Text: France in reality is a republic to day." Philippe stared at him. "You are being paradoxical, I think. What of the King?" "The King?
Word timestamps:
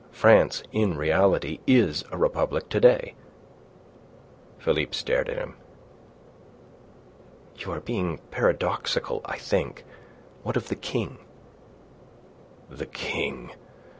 France 0.11 0.63
in 0.71 0.97
reality 0.97 1.59
is 1.67 2.03
a 2.11 2.17
republic 2.17 2.69
to 2.69 2.79
day." 2.79 3.13
Philippe 4.57 4.93
stared 4.95 5.29
at 5.29 5.37
him. 5.37 5.53
"You 7.57 7.71
are 7.73 7.79
being 7.81 8.17
paradoxical, 8.31 9.21
I 9.25 9.37
think. 9.37 9.83
What 10.41 10.57
of 10.57 10.69
the 10.69 10.75
King?" 10.75 11.19
"The 12.67 12.87
King? 12.87 13.51